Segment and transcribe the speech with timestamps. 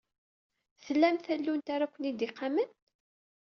[0.85, 2.69] Tlam tallunt ara ken-id-iqamen?